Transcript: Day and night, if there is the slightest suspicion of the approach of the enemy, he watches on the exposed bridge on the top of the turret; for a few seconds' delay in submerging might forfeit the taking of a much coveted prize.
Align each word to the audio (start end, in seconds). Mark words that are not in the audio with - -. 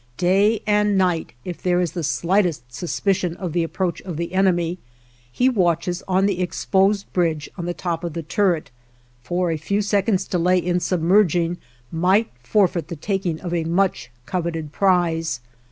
Day 0.17 0.63
and 0.65 0.97
night, 0.97 1.33
if 1.45 1.61
there 1.61 1.79
is 1.79 1.91
the 1.91 2.03
slightest 2.03 2.73
suspicion 2.73 3.37
of 3.37 3.53
the 3.53 3.61
approach 3.61 4.01
of 4.01 4.17
the 4.17 4.33
enemy, 4.33 4.79
he 5.31 5.47
watches 5.47 6.01
on 6.07 6.25
the 6.25 6.41
exposed 6.41 7.13
bridge 7.13 7.51
on 7.55 7.67
the 7.67 7.73
top 7.75 8.03
of 8.03 8.13
the 8.13 8.23
turret; 8.23 8.71
for 9.21 9.51
a 9.51 9.57
few 9.57 9.79
seconds' 9.83 10.25
delay 10.25 10.57
in 10.57 10.79
submerging 10.79 11.59
might 11.91 12.31
forfeit 12.41 12.87
the 12.87 12.95
taking 12.95 13.39
of 13.41 13.53
a 13.53 13.63
much 13.65 14.09
coveted 14.25 14.71
prize. 14.71 15.39